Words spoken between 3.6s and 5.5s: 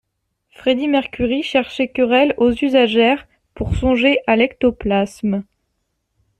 songer à l'ectoplasme.